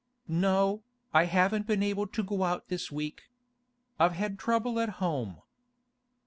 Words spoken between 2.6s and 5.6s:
this week. I've had trouble at home.